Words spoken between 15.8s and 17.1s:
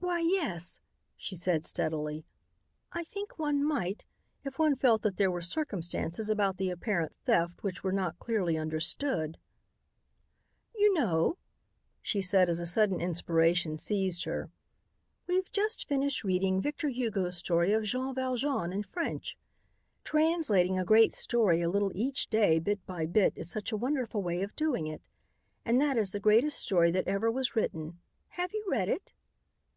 finished reading Victor